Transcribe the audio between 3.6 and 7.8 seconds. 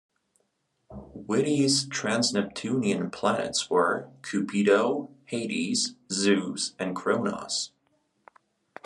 were, Cupido, Hades, Zeus and Kronos.